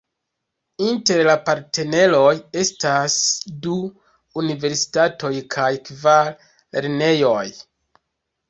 [0.91, 2.31] Inter la partneroj
[2.63, 3.17] estas
[3.67, 3.77] du
[4.43, 7.49] universitatoj kaj kvar lernejoj.